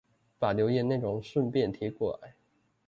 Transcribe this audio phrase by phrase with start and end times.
[0.39, 2.33] 把留言內容順便貼過來